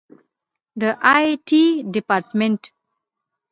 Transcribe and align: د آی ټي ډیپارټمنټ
د 0.81 0.83
آی 1.15 1.27
ټي 1.47 1.63
ډیپارټمنټ 1.93 2.61